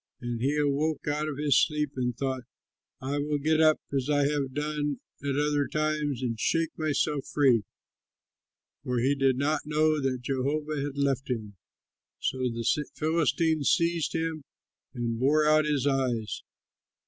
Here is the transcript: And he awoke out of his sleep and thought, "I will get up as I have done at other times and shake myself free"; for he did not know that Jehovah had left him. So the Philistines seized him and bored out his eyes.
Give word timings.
And 0.19 0.41
he 0.41 0.57
awoke 0.57 1.07
out 1.07 1.27
of 1.29 1.37
his 1.37 1.63
sleep 1.63 1.91
and 1.95 2.17
thought, 2.17 2.41
"I 3.01 3.19
will 3.19 3.37
get 3.37 3.61
up 3.61 3.79
as 3.95 4.09
I 4.09 4.25
have 4.25 4.51
done 4.51 4.99
at 5.23 5.35
other 5.37 5.67
times 5.67 6.23
and 6.23 6.39
shake 6.39 6.71
myself 6.75 7.27
free"; 7.27 7.65
for 8.83 8.97
he 8.97 9.13
did 9.13 9.37
not 9.37 9.61
know 9.67 10.01
that 10.01 10.21
Jehovah 10.23 10.81
had 10.81 10.97
left 10.97 11.29
him. 11.29 11.55
So 12.17 12.39
the 12.39 12.65
Philistines 12.95 13.69
seized 13.69 14.15
him 14.15 14.43
and 14.95 15.19
bored 15.19 15.45
out 15.45 15.65
his 15.65 15.85
eyes. 15.85 16.41